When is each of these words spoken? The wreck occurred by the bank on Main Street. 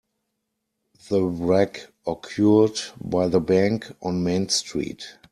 The 1.09 1.23
wreck 1.23 1.93
occurred 2.07 2.79
by 2.99 3.27
the 3.27 3.39
bank 3.39 3.85
on 4.01 4.23
Main 4.23 4.49
Street. 4.49 5.05